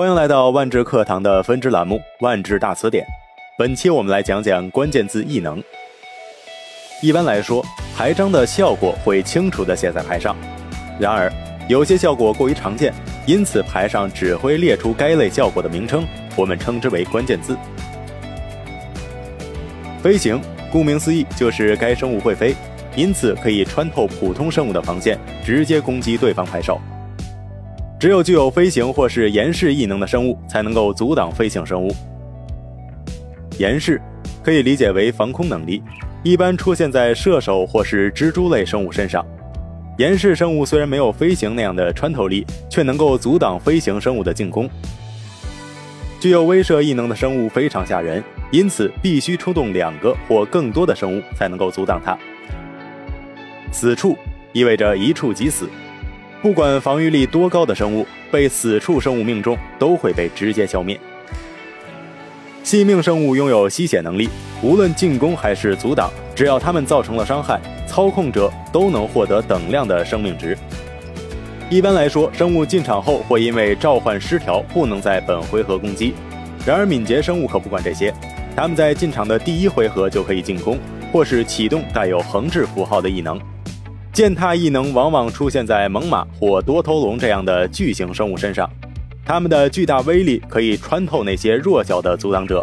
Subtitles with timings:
[0.00, 3.04] 欢迎来到万智课堂的分支栏目《万智大词典》。
[3.58, 5.62] 本期我们来讲讲关键字异能。
[7.02, 7.62] 一般来说，
[7.94, 10.34] 牌张的效果会清楚地写在牌上。
[10.98, 11.30] 然而，
[11.68, 12.94] 有些效果过于常见，
[13.26, 17.54] 因此牌上只会列出该类效果的名称，我们称之为关键字。
[20.02, 20.40] 飞行，
[20.72, 22.56] 顾名思义就是该生物会飞，
[22.96, 26.80] 因此可以穿透普通生物的防线，直接攻击对方牌手。
[28.00, 31.94] 只有具有飞行或是延视异能的生物才能够阻挡飞行生物。
[33.58, 34.00] 延视
[34.42, 35.82] 可以理解为防空能力，
[36.22, 39.22] 一般出现在射手或是蜘蛛类生物身上。
[39.98, 44.66] 延视生物虽然没有飞行那样的穿透力，却能够阻挡飞行生物的进攻。
[46.18, 52.18] 具有威慑异能的生物非常吓人，因此必须出动两个或更多的生物才能够阻挡它。
[53.70, 54.16] 死处
[54.54, 55.68] 意味着一触即死。
[56.42, 60.98] 不管防御力多高的生物，被死处生物命中都会被直接消灭。
[62.62, 64.28] 吸命生物拥有吸血能力，
[64.62, 70.56] 无论进攻还是阻挡，只要它们造成了伤害，操控者都能获得等量的生命值。
[71.68, 76.14] 一般来说，生物进场后会因为召唤失调不能在本回合攻击。
[76.64, 78.14] 然而敏捷生物可不管这些，
[78.56, 80.78] 他们在进场的第一回合就可以进攻，
[81.12, 83.38] 或是启动带有横置符号的异能。
[84.20, 88.70] 践踏异能往往出现在猛犸或多头龙这样的巨型生物身上，
[89.24, 92.62] 它们的巨大威力可以穿透那些弱小的阻挡者。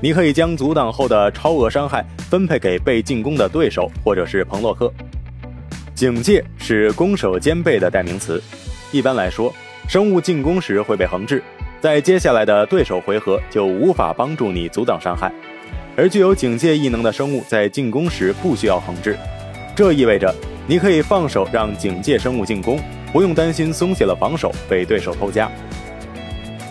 [0.00, 4.90] 你可以将阻挡后的超额伤害分配给被进攻的对手或者是彭洛克。
[5.94, 8.42] 警戒是攻守兼备的代名词。
[8.90, 9.54] 一般来说，
[9.86, 11.42] 生物进攻时会被横置，
[11.78, 15.30] 在接下来的对手回合就无法帮助你阻挡伤害。
[15.94, 19.14] 而具有警戒异能的生物在进攻时不需要横置，
[19.76, 20.34] 这意味着。
[20.68, 22.80] 你可以放手让警戒生物进攻，
[23.12, 25.48] 不用担心松懈了防守被对手偷家。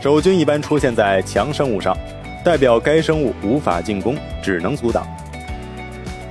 [0.02, 1.98] 守军一般出现在强生物上，
[2.44, 5.08] 代表该生物无法进攻，只能阻挡。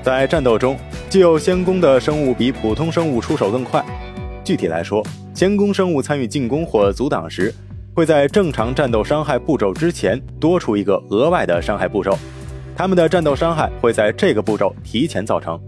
[0.02, 0.76] 在战斗中，
[1.08, 3.82] 具有先攻的生物比普通生物出手更快。
[4.44, 5.02] 具体来说，
[5.32, 7.52] 先攻生物参与进攻或阻挡时，
[7.94, 12.14] 会在正常战斗伤害步骤之前多出一个额外的伤害步骤，
[12.76, 15.58] 他们的战斗伤害会在这个步骤提前造成。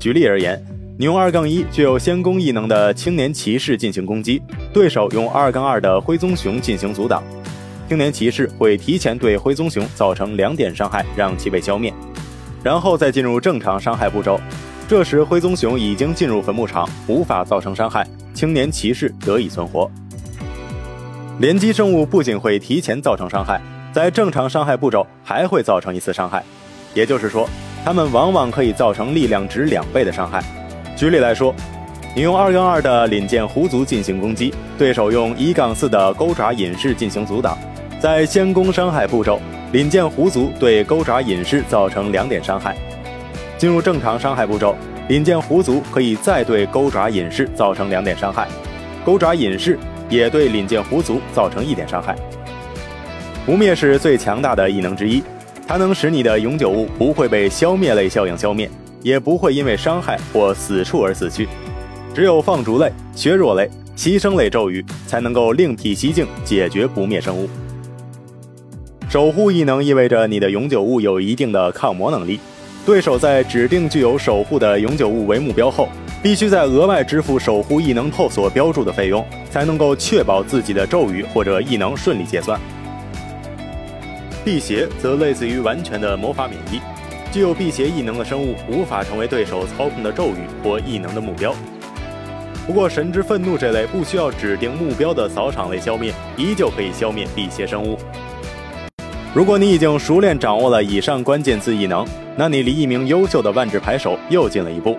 [0.00, 0.60] 举例而言。
[0.98, 4.42] 你用二杠一具有先攻异能的青年骑士进行攻击，
[4.74, 7.22] 对手用二杠二的灰棕熊进行阻挡，
[7.88, 11.92] 青年骑士会提前对灰棕熊造成两点伤害，让其被消灭，
[12.62, 14.38] 然后再进入正常伤害步骤。
[14.86, 19.90] 这时灰棕熊已经进入坟墓场，无法造成伤害，青年骑士得以存活。
[21.38, 23.58] 连击生物不仅会提前造成伤害，
[23.92, 26.44] 在正常伤害步骤还会造成一次伤害，
[26.92, 27.48] 也就是说，
[27.82, 30.44] 它们往往可以造成力量值两倍的伤害。
[31.02, 31.52] 举例来说，
[32.14, 37.58] 你用二杠二的领剑狐族进行攻击，对手用一杠四的钩爪隐士进行阻挡。
[37.98, 39.40] 在先攻伤害步骤，
[39.72, 42.76] 领剑狐族对钩爪隐士造成两点伤害。
[43.58, 44.76] 进入正常伤害步骤，
[45.08, 48.46] 领剑狐族可以再对钩爪隐士造成两点伤害，
[49.04, 49.76] 钩爪隐士
[50.08, 52.14] 也对领剑狐族造成一点伤害。
[53.44, 55.20] 不灭是最强大的异能之一，
[55.66, 58.70] 它能使你的永久物不会被消灭类效应消灭。
[59.02, 61.48] 也不会因为伤害或死处而死去，
[62.14, 67.48] 只有放逐类、削弱类、牺牲类咒语才能够另辟蹊径解决不灭生物。
[69.08, 72.40] 守护异能意味着你的永久物有一定的抗魔能力，
[72.86, 75.86] 对手在指定具有守护的永久物为目标后，
[76.22, 82.58] 必须在额外支付守护异能后所标注的费用，才能够确保自己的咒语或者异能顺利结算。
[84.44, 86.80] 辟邪则类似于完全的魔法免疫。
[87.32, 91.54] 具有辟邪异能的生物无法成为对手操控的咒语或异能的目标。
[92.66, 97.98] 不过，神之愤怒这类不需要指定目标的扫场类消灭，依旧可以消灭辟邪生物。
[99.34, 102.06] 如果你已经熟练掌握了以上关键字异能，
[102.36, 104.98] 那你离一名优秀的万智牌手又近了一步。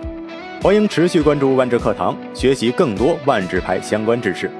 [0.60, 4.50] 欢迎持续关注万智课堂，学习更多万智牌相关知识。